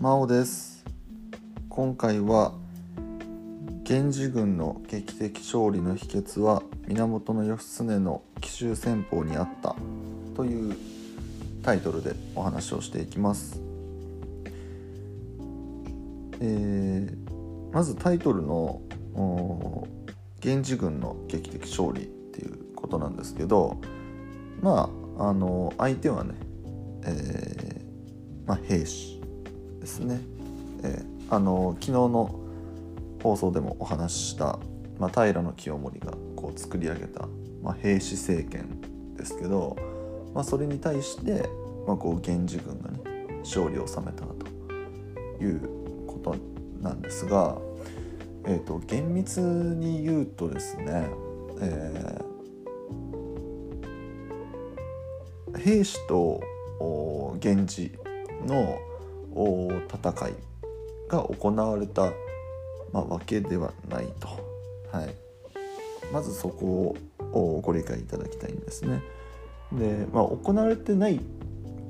[0.00, 0.84] 真央です。
[1.68, 2.52] 今回は
[3.82, 9.74] 源氏軍の劇的勝利の秘訣は源義経の奇襲戦法にあった
[10.36, 10.76] という
[11.64, 13.60] タイトルでお話をしていきます、
[16.40, 18.80] えーまずタイトルの
[20.44, 23.78] 源氏軍の劇的勝利っていうことなんですけど
[24.62, 24.88] ま
[25.18, 26.34] ああの相手はね、
[27.04, 29.17] えーまあ、兵士。
[29.88, 30.20] ですね、
[30.84, 32.40] えーあの昨日の
[33.22, 34.58] 放送でもお話しした、
[34.98, 37.28] まあ、平清盛がこう作り上げた、
[37.62, 38.80] まあ、兵士政権
[39.14, 39.76] ですけど、
[40.32, 41.46] まあ、それに対して、
[41.86, 43.00] まあ、こう源氏軍がね
[43.40, 45.60] 勝利を収めたという
[46.06, 46.34] こと
[46.80, 47.58] なんですが、
[48.46, 51.10] えー、と厳密に言うとですね、
[51.60, 52.28] えー
[55.58, 56.40] 兵士と
[57.42, 57.92] 源氏
[58.46, 58.78] の
[59.32, 60.34] 戦い
[61.08, 62.12] が行われた、
[62.92, 64.28] まあ、わけではないと、
[64.92, 65.14] はい、
[66.12, 66.96] まずそこ
[67.32, 69.02] をご理解いただきたいんですね。
[69.72, 71.20] で、まあ、行われてない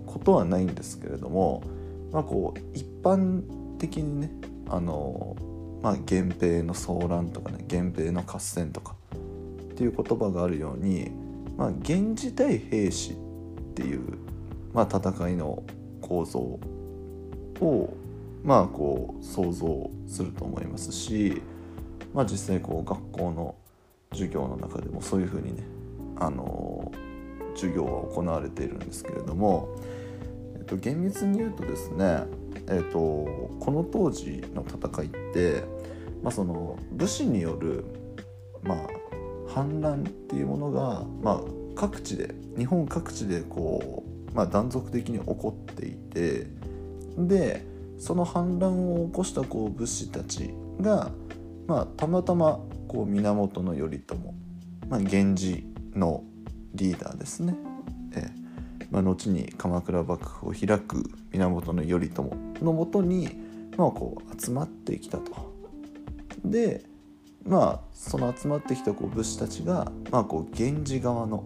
[0.07, 1.63] ことはないんですけれども、
[2.13, 3.43] まあ、こう一般
[3.79, 4.31] 的にね
[4.69, 5.37] あの、
[5.83, 8.95] まあ、源平の騒乱とかね源平の合戦とか
[9.73, 11.11] っていう言葉があるように、
[11.57, 13.15] まあ、源氏対兵士っ
[13.75, 14.01] ていう、
[14.73, 15.63] まあ、戦いの
[16.01, 16.59] 構造
[17.61, 17.93] を
[18.45, 21.43] まあこう想像すると思いますし、
[22.15, 23.55] まあ、実際こう学校の
[24.13, 25.65] 授業の中でもそういうふうにね
[26.17, 26.91] あの
[27.55, 29.69] 授業は行われているんですけれども、
[30.57, 32.25] えっと、厳密に言うとですね、
[32.69, 35.65] えっと、この当時の戦いって、
[36.23, 37.85] まあ、その武士による、
[38.63, 38.79] まあ、
[39.49, 41.41] 反乱っていうものが、まあ、
[41.75, 46.47] 各地で日本各地でこう、まあ、断続的に起こっていて
[47.27, 47.67] で
[47.99, 51.11] その反乱を起こしたこう武士たちが、
[51.67, 54.15] まあ、たまたまこう源頼朝、
[54.89, 56.23] まあ、源氏の
[56.75, 57.57] リーダーですね、
[58.15, 62.23] ええまあ、後に鎌倉幕府を開く源頼朝
[62.63, 63.29] のもとに、
[63.77, 65.49] まあ、こう集まってきたと。
[66.45, 66.85] で
[67.45, 71.45] まあその集まってきたこう武士たちが、まあ、こう源氏側の、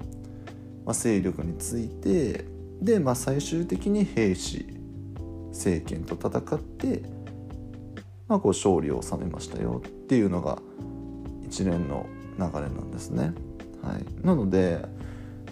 [0.84, 2.44] まあ、勢力について
[2.80, 4.81] で、まあ、最終的に兵士
[5.52, 7.02] 政権と戦って、
[8.28, 10.58] まあ、こう勝利を収めましたよっていうのが
[11.44, 12.06] 一連の
[12.38, 13.34] 流れなんですね。
[13.82, 14.84] はい、なので、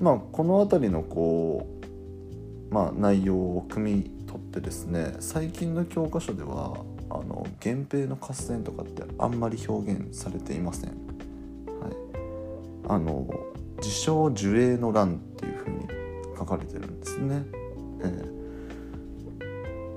[0.01, 1.67] まあ、この辺りのこ
[2.71, 10.91] う、まあ、内容を汲み取ってですね最近の教科書ではあの源平の合戦とかってあんまり表現されていません。
[10.91, 10.97] はい、
[12.89, 13.29] あの
[13.79, 15.89] 自称樹齢の乱っていうふうに
[16.39, 17.60] 書かれてるんですね。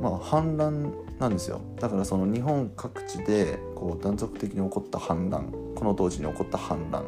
[0.03, 1.61] まあ反乱なんですよ。
[1.79, 7.05] だからその日本各地でこう断続的に起こった反乱この当時に起こった反乱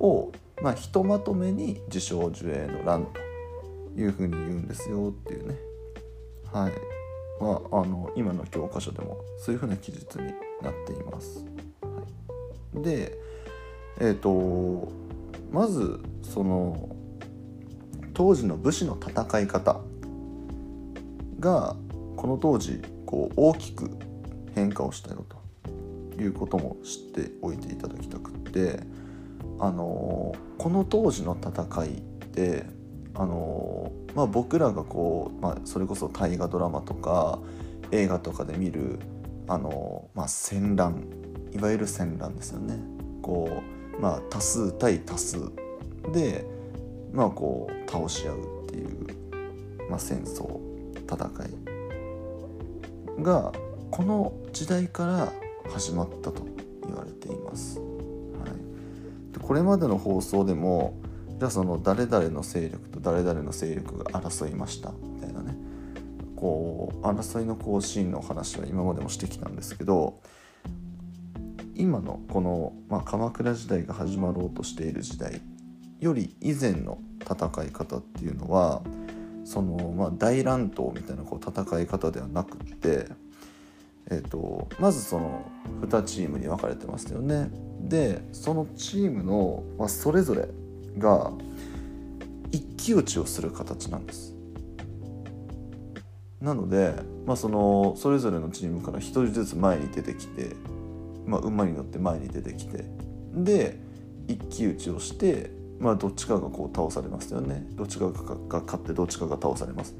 [0.00, 3.06] を、まあ、ひとまとめに自称樹齢の乱
[3.94, 5.54] というふうに言うんですよっていうね。
[6.52, 6.72] はい。
[7.40, 10.24] まああの今の教科書でもそういうふうな記述に
[10.62, 11.44] なっています。
[11.80, 13.16] はい、で
[14.00, 14.88] えっ、と
[15.52, 16.88] まずその
[18.14, 19.80] 当時の武士の戦い方
[21.38, 21.76] が
[22.16, 23.90] この当時こう大きく
[24.54, 25.36] 変化をしたよと。
[26.18, 28.80] いうことも知っておいていただきたくって。
[29.58, 32.66] あのこの当時の戦いって
[33.14, 37.38] あの、まあ、僕らがこう、まあ、それこそ大河ドラマとか
[37.90, 38.98] 映画とかで見る
[39.48, 41.06] あの、まあ、戦乱
[41.54, 42.78] いわゆる戦乱ですよね。
[43.22, 43.62] こ
[43.98, 45.38] うまあ、多数対多数
[46.12, 46.44] で、
[47.12, 49.06] まあ、こう倒し合うっていう、
[49.88, 50.60] まあ、戦争
[51.08, 51.75] 戦い。
[53.22, 53.52] が
[53.90, 55.32] この時代から
[55.70, 56.46] 始まったと
[56.86, 57.78] 言われています。
[57.78, 60.94] はい、でこれまでの放送でも
[61.38, 65.56] じゃあその誰々の勢力と誰々の勢力が争いましたみたいなね
[66.34, 70.20] こう争いのこうシーンの話は今までもしてきたんですけど
[71.74, 75.42] 今のこの、まあ、鎌倉時代が始まろうとしている時代
[76.00, 78.82] より以前の戦い方っていうのは
[79.46, 83.06] その、まあ、大乱闘みたいなこう戦い方ではなくって、
[84.10, 85.48] えー、とまずその
[85.82, 87.48] 2チームに分かれてますよね。
[87.80, 90.48] でそのチームの、まあ、それぞれ
[90.98, 91.30] が
[92.50, 94.34] 一騎打ちをする形なんです。
[96.40, 96.94] なので、
[97.24, 100.56] まあ、そのそれぞれのチームから1人ずつ前に出てきて、
[101.24, 102.84] まあ、馬に乗って前に出てきて
[103.32, 103.78] で
[104.26, 107.66] 一騎打ちをしてまあどっちかがこう倒されますよね。
[107.72, 109.94] どっちかが勝ってどっちかが倒されます。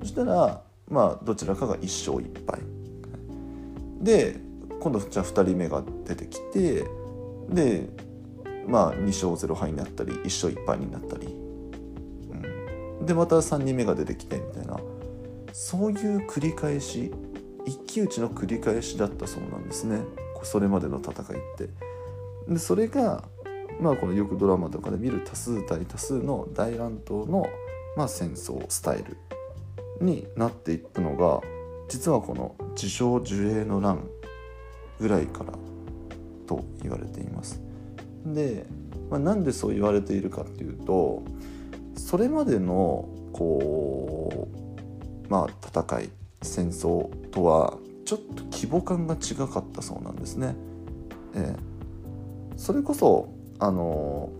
[0.00, 2.60] そしたらまあどちらかが1勝1敗
[4.00, 4.40] で
[4.80, 6.84] 今度じゃあ2人目が出てきて
[7.50, 7.88] で
[8.66, 14.78] まあ2勝0敗になったり1勝1敗になったり、うん、でまた3人目が出てきてみたいな。
[15.52, 17.10] そういう繰り返し
[17.66, 20.00] 一騎打ちの繰り返しだったそうなんですね。
[20.44, 21.68] それまでの戦いって。
[22.48, 23.24] でそれが
[23.80, 27.48] まあこのよくドラマとかで見る多数対多数の大乱闘の、
[27.96, 29.16] まあ、戦争スタイル
[30.00, 31.40] になっていったのが
[31.88, 34.08] 実はこの自称樹齢の乱
[35.00, 35.52] ぐらいから
[36.46, 37.60] と言われています
[38.24, 38.66] で、
[39.10, 41.22] まあ、なんでそう言われているかっていうと
[41.96, 44.48] それまでのこ
[45.26, 46.10] うまあ戦い
[46.42, 50.56] 戦争とはちょっと規模感が違かったそうなんですね。
[51.34, 54.30] えー、それこそあの、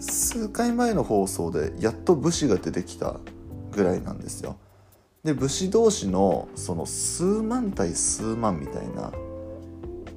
[0.00, 3.16] 数回前の放送でやっと武士が出てきた
[3.72, 4.56] ぐらいなんですよ。
[5.24, 9.10] で武士同士のその数万対数万みたいな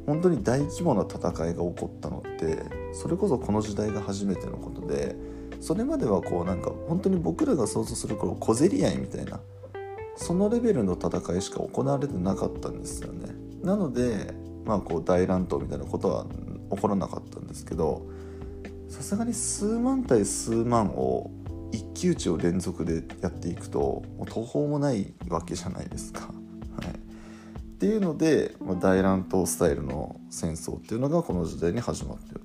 [0.05, 1.19] 本当に大規模な戦
[1.49, 2.63] いが起こったのって
[2.93, 5.15] それこそこの時代が初めてのことで
[5.61, 9.39] それまではこうなんか本当に僕らが想像する頃小競り合いみたいな
[10.17, 13.33] そのレベルの戦いしか行われてなかったんですよね。
[13.63, 14.33] なので
[14.65, 16.25] まあこう大乱闘みたいなことは
[16.71, 18.05] 起こらなかったんですけど
[18.89, 21.31] さすがに数万対数万を
[21.71, 23.79] 一騎打ちを連続でやっていくと
[24.17, 26.21] もう途方もないわけじゃないですか。
[26.21, 32.41] はい、っていうので、まあ、大乱闘スタイルの戦争っていうのがこの時代に始まっている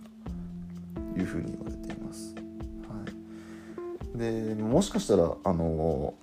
[1.15, 2.35] というふうに言われています。
[2.89, 2.95] は
[4.17, 6.15] い、でもしかしたらあの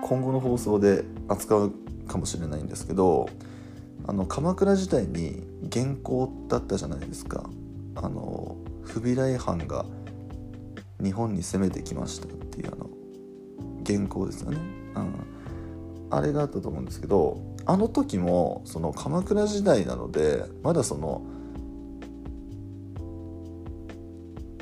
[0.00, 1.72] 今後の放送で扱う
[2.08, 3.28] かもしれないんですけど
[4.06, 7.48] あの鎌倉時代に元寇だったじゃないですか。
[7.94, 9.84] あの不備来藩が
[11.02, 12.90] 日本に攻めてきましたっていうあの
[13.82, 14.58] 元寇ですよね、
[14.94, 15.14] うん、
[16.10, 21.22] あれがあったと思うんですけどあの時もその鎌倉時代なのでまだその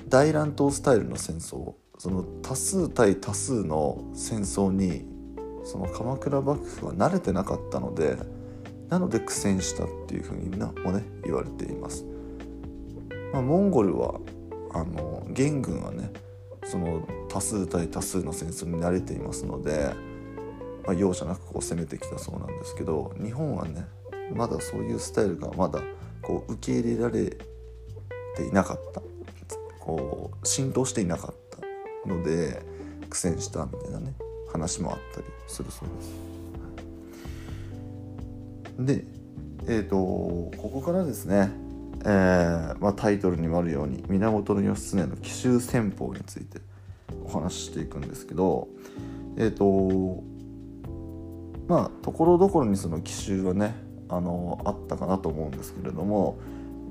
[0.09, 5.07] 大乱闘スタイルの戦争その多数対多数の戦争に
[5.65, 8.17] その鎌倉幕府は慣れてなかったので
[8.91, 12.05] なので苦戦したっていうふうにもね言われています。
[13.33, 14.21] まあ、モンゴルは
[14.73, 16.13] あの元軍はね
[16.65, 19.95] その多数対多数の戦争に慣れていますので、
[20.85, 23.87] まあ、容赦なくこう攻めてきたそうなんですけど日本はね
[24.35, 25.81] まだそういうスタイルがまだ
[26.23, 27.31] こう受け入れられ
[28.37, 29.03] ていなかった
[29.79, 32.63] こう浸透していなかったので
[33.09, 34.15] 苦戦したみたいなね
[34.53, 36.40] 話もあったりするそうです。
[38.79, 39.05] で、
[39.67, 41.51] えーと、ここからですね、
[42.05, 46.61] えーまあ、タイトルにもあるように源義経の奇襲戦法について
[47.25, 48.69] お話ししていくんですけど
[49.37, 50.23] えっ、ー、と
[51.69, 53.75] まあところどころにその奇襲はね
[54.09, 56.39] あのあったかなと思うんですけれども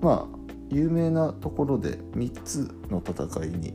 [0.01, 0.39] まあ
[0.69, 3.73] 有名なところで3つの戦いに、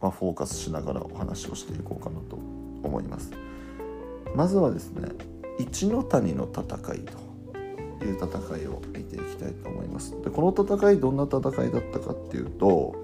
[0.00, 2.36] まあ、フォーカスしながらお話をしていこうかなと
[2.82, 3.30] 思います。
[4.34, 5.08] まずはですね
[5.58, 6.64] 一の谷の戦
[6.94, 10.20] いという戦いを見ていきたいと思います。
[10.22, 12.94] でこの戦いどんな戦いだったかっていうと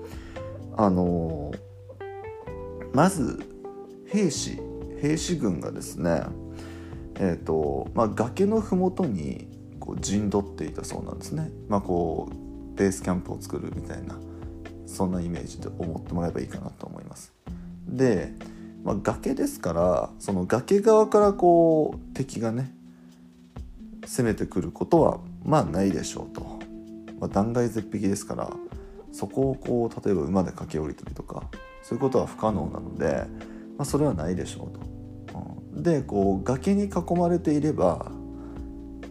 [0.77, 1.53] あの
[2.93, 3.39] まず
[4.06, 4.61] 兵士
[5.00, 6.23] 兵士軍がですね
[7.21, 9.49] えーとまあ、崖の麓に
[9.81, 14.17] こう陣取っていたそうなんですね、まあ、こうベースキャンプを作るみたいな
[14.87, 17.33] そんなイメージで思ってもらえばいいかなと思います。
[17.88, 18.33] で
[18.85, 22.73] まあ、崖ですからその崖側からこう敵がね
[24.06, 26.40] 攻めてくることはまあないでしょうと、
[27.20, 28.50] まあ、断崖絶壁ですから
[29.12, 31.42] そこをこう例えば馬で駆け下りたりとか
[31.82, 33.26] そういうことは不可能なので、
[33.76, 35.38] まあ、それはないでしょうと。
[35.75, 38.11] うん、でこう崖に囲まれていれば、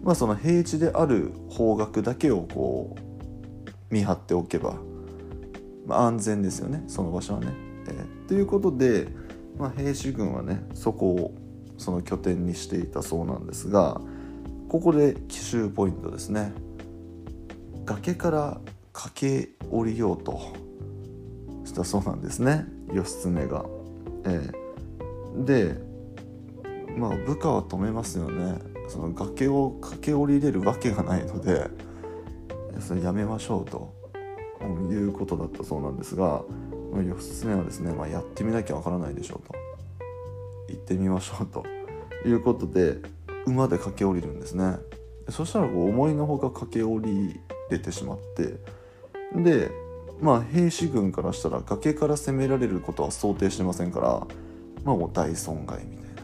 [0.04, 4.76] まあ、その平地である方角だけをこう見張っておけば、
[5.86, 7.48] まあ、安全ですよねその場所はね。
[7.88, 9.08] えー、ということで
[9.58, 11.36] まあ、兵士軍はねそこを
[11.78, 14.02] その拠点にしていたそうなんですが
[14.70, 16.52] ここで奇襲ポイントですね。
[17.86, 18.62] 崖から
[18.92, 20.54] 駆け下りようと
[21.64, 22.66] したそうなんですね。
[22.94, 23.66] 義経が。
[24.26, 24.52] え
[25.40, 25.76] え、で
[26.98, 28.60] まあ部下は止めますよね。
[28.90, 31.70] その崖を駆け下りれるわけがないので
[32.80, 33.94] それやめましょうと
[34.92, 36.44] いうことだったそうなんですが、
[36.94, 39.56] 義経はですね、まあ、やってみなきゃわからないでしょうと。
[40.70, 41.64] 行ってみましょうと。
[42.26, 42.98] いうことで
[43.46, 44.78] 馬で駆け下りるんですね。
[45.30, 47.40] そしたらこう思いのほか駆け下り
[47.70, 48.56] れてしまって。
[49.36, 49.72] で
[50.22, 54.28] まあ兵士軍からしたら崖から攻められることは想定してませんから
[54.84, 56.16] まあもう大損害みたい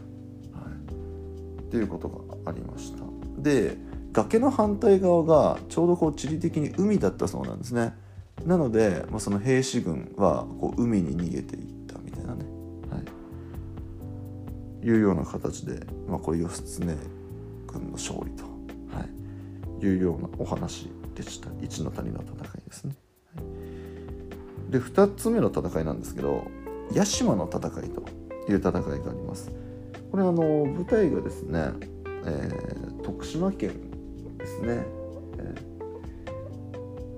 [0.52, 3.04] な、はい、っていうことがありました。
[3.38, 3.76] で
[4.12, 7.94] 崖の反対側がちょうどこう地理的に海だったそうなんですね。
[8.44, 12.44] なので、まあ、その兵士軍はこう海に逃げていったみたいなね、
[12.90, 12.98] は
[14.82, 16.86] い、いうような形で、まあ、これ義経
[17.66, 18.44] 軍の勝利と、
[18.94, 19.04] は
[19.80, 22.94] い、いうようなお話でした一の谷の戦いですね。
[23.34, 23.42] は
[24.68, 26.44] い、で2つ目の戦いなんですけど
[26.92, 28.02] 屋島の戦いと
[28.50, 29.50] いう戦いがあります。
[30.10, 31.70] これあの舞台がですね、
[32.24, 33.72] えー、徳島県
[34.38, 35.03] ですね。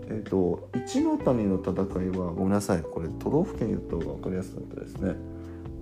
[0.08, 5.14] えー、えー、と一の谷の戦いはごめんなさいこれ都道府県言った方が分かりやすかったですね。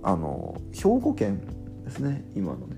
[0.03, 1.41] あの兵庫県
[1.83, 2.75] ですね今のね、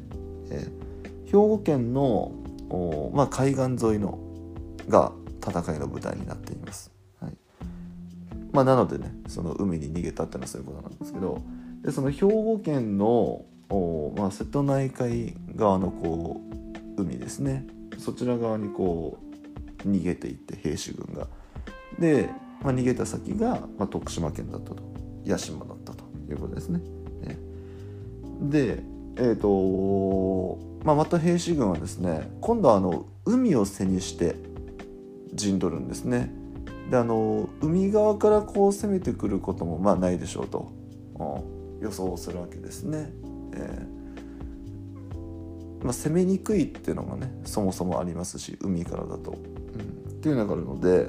[0.49, 2.31] えー、兵庫県の
[2.69, 4.17] お、まあ、海岸沿いの
[4.87, 5.11] が
[5.45, 6.91] 戦いの舞台になっています。
[7.19, 7.33] はい
[8.53, 11.41] まあ、なのでねその海に逃げたってのはそういうことなんですけど
[11.83, 16.41] でその兵庫県のお、まあ、瀬戸内海側のこ
[16.97, 19.17] う海ですねそちら側にこ
[19.85, 21.27] う逃げていって兵士軍が。
[21.99, 22.29] で、
[22.61, 24.87] まあ、逃げた先が、まあ、徳島県だったと。
[25.27, 26.79] 屋島だったということですね。
[27.21, 27.37] ね
[28.41, 28.83] で
[29.19, 34.35] えーとまあ、また兵士軍はですね今度はあの海を背にして
[35.33, 36.31] 陣取るんですね。
[36.91, 40.71] であの海側からこう攻めてくることもまあないでしょうと、
[41.79, 43.11] うん、予想するわけですね。
[43.53, 51.07] えー、まあ、攻めにくいっていうのがねそもそもありますし海からだと、うん、っていうのがあるので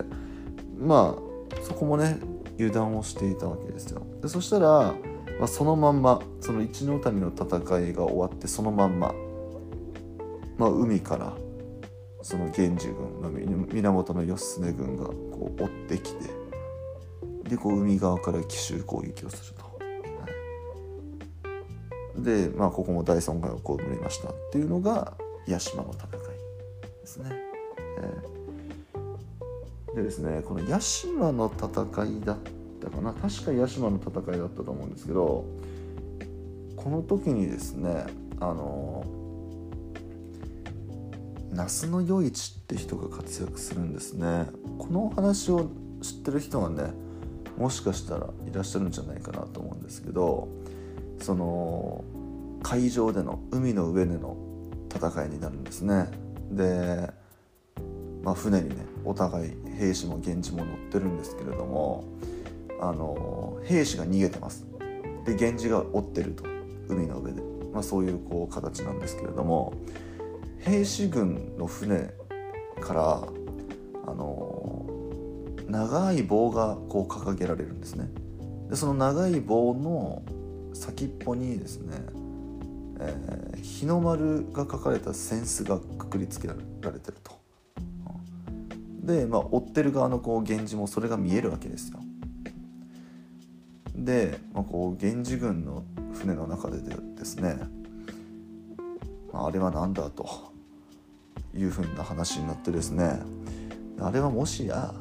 [0.78, 2.18] まあそこもね
[2.56, 4.02] 油断をしていたわけですよ。
[4.20, 4.94] でそしたら、
[5.38, 7.46] まあ、そのまんまその一ノ谷の戦
[7.80, 9.14] いが終わってそのまんま、
[10.56, 11.36] まあ、海から
[12.22, 16.30] その源氏軍の源義経軍がこう追ってきて
[17.48, 19.68] でこう海側から奇襲攻撃をすると。
[22.18, 25.16] でまあここも大損害を被りましたっていうのが
[25.46, 26.10] 屋島の戦い
[27.00, 27.30] ですね。
[28.00, 28.37] えー、
[29.98, 32.36] でですねこの屋島の戦いだっ
[32.80, 33.12] たかな。
[33.12, 35.44] 確か屋島の戦いだったと思うんですけど
[36.76, 38.06] この時にですね
[38.40, 39.04] あの
[41.50, 44.46] 那須与一って人が活躍するんですね。
[44.78, 45.68] このお話を
[46.00, 46.92] 知ってる人がね
[47.56, 50.46] もしかしたらいらっしゃるんじゃないかなと思うんですけど
[51.20, 52.04] その
[52.62, 54.36] 海上での海の上での
[54.94, 56.08] 戦いになるんですね。
[56.52, 57.10] で、
[58.22, 62.04] まあ、船にねお互い兵士も源氏も乗ってるんですけれども
[62.78, 64.66] あの兵士が逃げてます。
[65.24, 66.44] で源氏が追ってると
[66.88, 69.72] 海の上で、まあ、そういうこう形なんですけれども
[70.58, 72.10] 兵士軍の船
[72.82, 73.28] から
[74.06, 74.86] あの
[75.66, 78.10] 長い棒がこう掲げられるんですね。
[78.68, 80.22] でその長い棒の
[80.74, 81.96] 先っぽにですね、
[83.00, 87.37] えー、日の丸が書かれた扇子がくくりつけられてると。
[89.08, 91.98] で、まあ、追ってる側のこう源氏もそれが見えるわけですよ。
[93.94, 97.58] で、まあ、こう源氏軍の船の中でですね
[99.32, 100.52] あれは何だと
[101.54, 103.18] いうふうな話になってですね
[104.00, 104.94] あれはもしや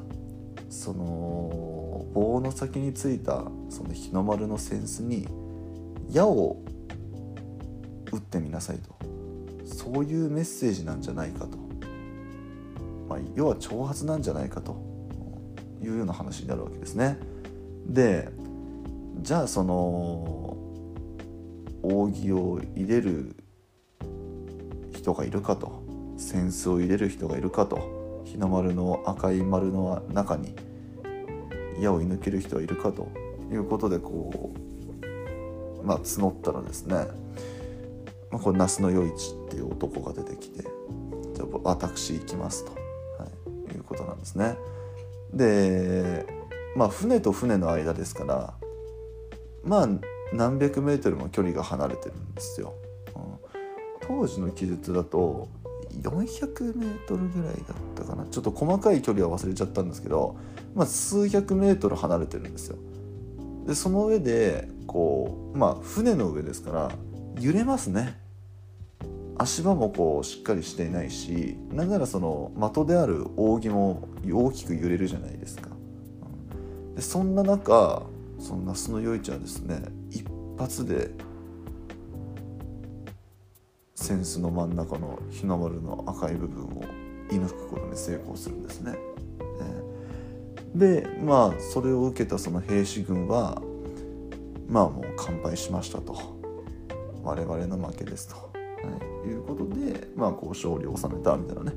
[0.69, 5.27] その棒の先についたその日の丸の扇子に
[6.09, 6.57] 矢を
[8.11, 8.97] 打ってみなさいと。
[9.65, 11.57] そういうメッセージなんじゃないかと、
[13.07, 14.97] まあ、要は挑発なんじゃないかと。
[15.81, 17.17] いうような話になるわけですね。
[17.87, 18.29] で
[19.21, 20.57] じゃあその
[21.83, 23.35] 扇を入れる
[24.93, 25.85] 人がいるかと。
[26.17, 28.23] 扇子を入れる人がいるかと。
[28.25, 30.55] 日の丸の赤い丸の中に
[31.79, 33.07] 矢を射抜ける人はいるかと。
[33.51, 34.51] いうことでこ
[35.81, 36.95] うまあ募ったらですね、
[38.29, 42.75] まあ、これ那須与一っていう男が出てきてじゃあ私行きますと、
[43.71, 44.57] い、いうことなんですね。
[45.33, 46.25] で
[46.75, 48.53] まあ船と船の間ですから
[49.63, 49.88] まあ
[50.33, 52.74] 何百メートルも距離が離れてるんですよ。
[53.15, 53.47] うん
[54.07, 55.50] 当時の記述だと
[56.01, 60.38] 400m ぐらいだったかなちょっと細かい距離は忘れちゃったんですけど、
[60.75, 62.77] まあ、数百メートル離れてるんですよ
[63.65, 66.91] でその上でこうまあ船の上ですから
[67.39, 68.19] 揺れますね
[69.39, 75.70] 足場もこうしっかりしていないしなんならその的である扇も大きく揺れるじゃないですか。
[76.96, 78.03] でそんな中
[78.39, 80.25] その那須の余市はですね一
[80.58, 81.12] 発で
[84.00, 86.84] 扇子の真ん中の日の丸の赤い部分を
[87.29, 88.98] 射抜くことに成功するんですね。
[90.75, 93.62] でまあそれを受けたその兵士軍は
[94.67, 96.38] まあもう完敗しましたと。
[97.24, 98.47] 我々の負けですと、
[99.25, 101.74] い、いうことで、まあ、こう勝利を収めたみたいなね。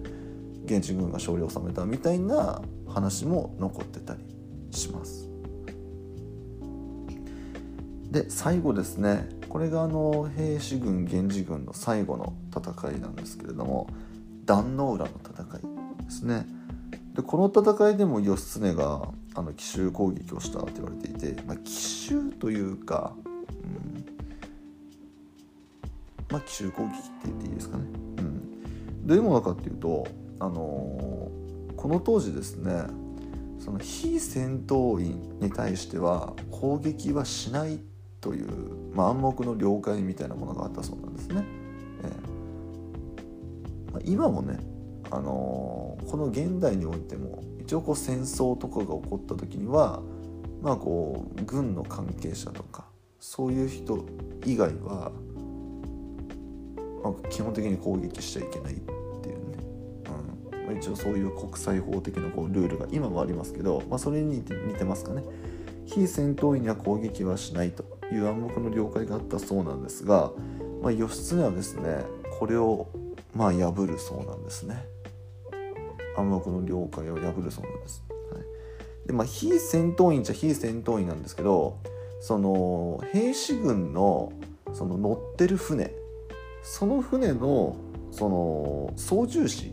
[0.64, 4.20] 現地軍が勝利を収めたみたいな話も残ってたり
[4.70, 5.28] します。
[8.10, 9.28] で最後ですね。
[9.48, 13.88] これがあの兵士軍源氏軍の最後の戦いなんですけれども
[14.46, 16.46] 壇ノ浦の戦いですね。
[17.14, 23.14] でこの戦いでも義経があの奇襲攻撃をしたと言われていて、まあ、奇襲というか、
[26.30, 27.84] まあ奇襲攻撃って言っていいですかね、
[28.18, 30.06] うん、どういうものかっていうと、
[30.38, 32.84] あのー、この当時ですね
[33.58, 37.80] その非戦闘員に対しては攻撃はしない
[38.20, 38.48] という、
[38.94, 41.44] まあ、暗黙の了解みたいなものがあったそうなんですね。
[42.02, 44.58] えーまあ、今もね、
[45.10, 50.02] あのー、この現代においても一応こう戦争とかが起こった時には
[50.62, 52.86] まあこう軍の関係者とか
[53.20, 54.06] そういう人
[54.46, 55.12] 以外は、
[57.02, 59.56] まあ、基本的に攻撃しちゃいけないっていうね、
[60.52, 60.66] うん。
[60.66, 65.22] まあ、一応そういう国際法的なこうルールが今もありますけど、まあ、それに似てますかね。
[65.86, 70.30] 非戦闘員には攻撃はしないという暗黙の了解があったそうなんですが、
[70.82, 72.04] まあ、義経はですね
[72.38, 72.88] これを
[73.34, 74.84] まあ破るそうなんですね。
[76.16, 78.02] 暗黙の了解を破るそうなんです、
[78.32, 81.78] はい、でまあ非戦闘員じゃ非戦闘員なんですけど
[82.20, 84.32] その兵士軍の
[84.72, 85.92] その乗ってる船
[86.62, 87.76] その船の
[88.10, 89.72] その操縦士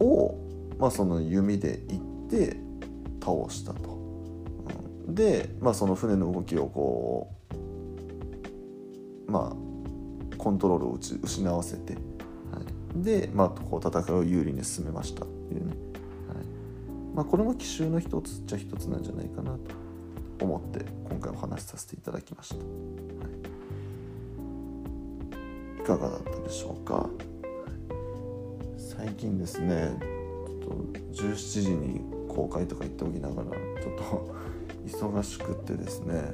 [0.00, 0.34] を、
[0.78, 2.56] まあ、その弓で行って
[3.20, 4.00] 倒したと。
[5.08, 7.30] で、まあ、その船の動きをこ
[9.28, 12.00] うまあコントロールを失わせて、は
[12.98, 15.72] い、で、まあ、こう戦いを有利に進めましたっていうね、
[16.28, 16.46] はい。
[17.14, 19.58] まあ、これも奇襲の一つっちゃ一つなんじゃないかなと
[20.44, 22.66] 思って今回お話しさせていただきました、はい、
[25.82, 27.10] いかがだったでしょうか？
[28.78, 34.36] 最近ですねちょっと17時に公開とか言っておきながらちょっと
[34.86, 36.28] 忙しくってですね、はい、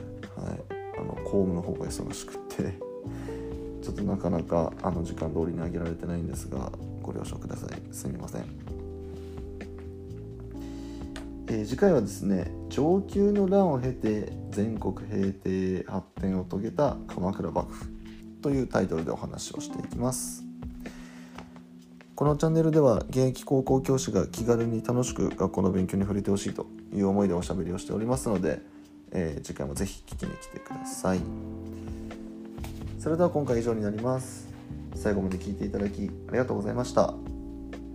[0.98, 2.78] あの公務の方が忙しくって
[3.82, 7.70] ちょっとなかなかあの時間通りに上げられてないんですがご了承ください。
[7.90, 8.44] すみません、
[11.46, 17.97] えー、次回はですね上級の乱を経て全国平定発展を遂げた鎌倉幕府。
[18.42, 20.44] というタイトルでお話をしていきます。
[22.14, 28.60] このチャンネルでは現役高校教師が気軽に楽しく学校の勉強に触れてほしいという思いでおしゃべりをしておりますので、
[29.12, 31.20] えー、次回もぜひ聞きに来てください。
[32.98, 34.48] それでは今回以上になります。
[34.94, 37.14] 最後まで聞いていただきありがとうございました。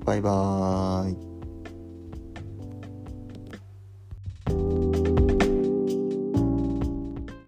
[0.06, 1.32] バイバーイ。